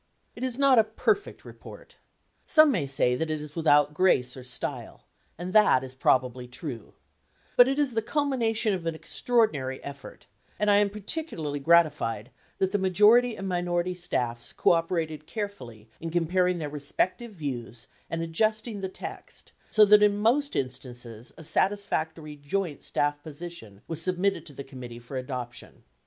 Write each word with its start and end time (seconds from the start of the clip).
It 0.35 0.43
is 0.43 0.57
not 0.57 0.79
a 0.79 0.83
perfect 0.83 1.45
report. 1.45 1.97
Some 2.47 2.71
may 2.71 2.87
say 2.87 3.13
that 3.13 3.29
it 3.29 3.39
is 3.39 3.55
without 3.55 3.93
grace 3.93 4.35
or 4.35 4.43
style, 4.43 5.05
and 5.37 5.53
that 5.53 5.83
is 5.83 5.93
probably 5.93 6.47
true; 6.47 6.95
but 7.55 7.67
it 7.67 7.77
is 7.77 7.93
the 7.93 8.01
culmination 8.01 8.73
of 8.73 8.87
an 8.87 8.95
extraordinary 8.95 9.79
effort, 9.83 10.25
and 10.57 10.71
I 10.71 10.77
am 10.77 10.89
particularly 10.89 11.59
gratified 11.59 12.31
that 12.57 12.71
the 12.71 12.79
majority 12.79 13.35
and 13.37 13.47
minority 13.47 13.93
staffs 13.93 14.51
cooperated 14.53 15.27
carefully 15.27 15.87
in 15.99 16.09
comparing 16.09 16.57
their 16.57 16.71
respective 16.71 17.33
views 17.33 17.85
and 18.09 18.23
adjusting 18.23 18.81
the 18.81 18.89
text 18.89 19.53
so 19.69 19.85
that 19.85 20.01
in 20.01 20.17
most 20.17 20.55
instances 20.55 21.31
a 21.37 21.43
satisfactory 21.43 22.35
joint 22.37 22.81
staff 22.81 23.21
position 23.21 23.83
was 23.87 24.01
submitted 24.01 24.47
to 24.47 24.53
the 24.53 24.63
committee 24.63 24.97
for 24.97 25.15
adoption. 25.15 25.83